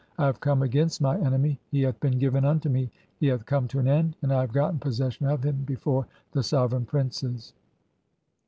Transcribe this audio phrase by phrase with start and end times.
[0.17, 3.45] I have come "against my Enemy, (14) he hath been given unto me, he hath
[3.45, 7.53] "come to an end, and I have gotten possession [of him] before "the sovereign princes."